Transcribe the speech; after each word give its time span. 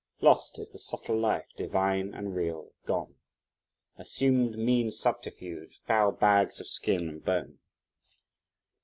Lost 0.19 0.57
is 0.57 0.71
the 0.71 0.79
subtle 0.79 1.15
life, 1.15 1.49
divine, 1.55 2.11
and 2.11 2.33
real! 2.35 2.71
gone! 2.87 3.13
Assumed, 3.99 4.57
mean 4.57 4.89
subterfuge! 4.89 5.79
foul 5.85 6.11
bags 6.11 6.59
of 6.59 6.65
skin 6.65 7.07
and 7.07 7.23
bone! 7.23 7.59